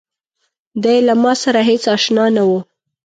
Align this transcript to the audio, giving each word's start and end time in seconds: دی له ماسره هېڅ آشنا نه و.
دی 0.83 0.97
له 1.07 1.13
ماسره 1.23 1.61
هېڅ 1.69 1.83
آشنا 1.95 2.25
نه 2.35 2.43
و. 2.49 2.51